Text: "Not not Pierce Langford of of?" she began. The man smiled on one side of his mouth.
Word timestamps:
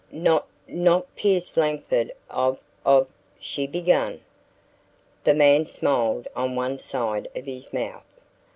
"Not 0.11 0.47
not 0.67 1.15
Pierce 1.15 1.55
Langford 1.55 2.11
of 2.27 2.59
of?" 2.83 3.07
she 3.39 3.67
began. 3.67 4.19
The 5.25 5.35
man 5.35 5.63
smiled 5.65 6.27
on 6.35 6.55
one 6.55 6.79
side 6.79 7.27
of 7.35 7.45
his 7.45 7.71
mouth. 7.71 8.19